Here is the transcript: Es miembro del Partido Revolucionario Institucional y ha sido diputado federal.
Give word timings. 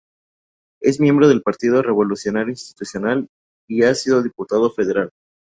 Es 0.81 0.99
miembro 0.99 1.27
del 1.27 1.43
Partido 1.43 1.83
Revolucionario 1.83 2.49
Institucional 2.53 3.27
y 3.69 3.83
ha 3.83 3.93
sido 3.93 4.23
diputado 4.23 4.71
federal. 4.71 5.11